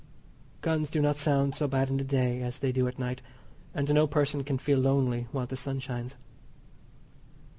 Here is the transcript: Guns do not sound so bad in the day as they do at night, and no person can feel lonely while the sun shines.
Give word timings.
Guns 0.61 0.89
do 0.89 0.99
not 0.99 1.15
sound 1.15 1.53
so 1.53 1.67
bad 1.67 1.91
in 1.91 1.97
the 1.97 2.03
day 2.03 2.41
as 2.41 2.57
they 2.57 2.71
do 2.71 2.87
at 2.87 2.97
night, 2.97 3.21
and 3.71 3.93
no 3.93 4.07
person 4.07 4.43
can 4.43 4.57
feel 4.57 4.79
lonely 4.79 5.27
while 5.31 5.45
the 5.45 5.55
sun 5.55 5.79
shines. 5.79 6.15